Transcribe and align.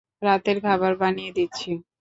রাতের 0.21 0.57
খাবার 0.61 0.93
বানিয়ে 1.01 1.31
দিচ্ছি। 1.31 1.69